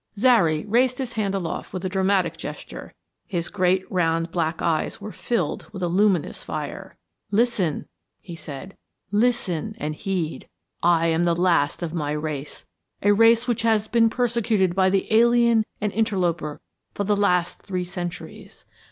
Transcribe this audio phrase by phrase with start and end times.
[0.17, 2.95] Zary raised his hand aloft with a dramatic gesture;
[3.27, 6.97] his great round black eyes were filled with a luminous fire.
[7.29, 7.87] "Listen,"
[8.19, 8.75] he said.
[9.11, 10.49] "Listen and heed.
[10.81, 12.65] I am the last of my race,
[13.03, 16.59] a race which has been persecuted by the alien and interloper
[16.95, 18.65] for the last three centuries.